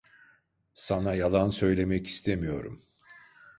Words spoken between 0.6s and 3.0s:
Sana yalan söylemek istemiyorum.